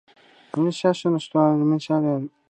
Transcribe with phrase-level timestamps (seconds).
[0.57, 2.31] ムルシア州の州都はムルシアである